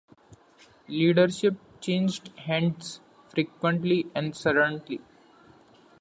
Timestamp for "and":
4.15-4.35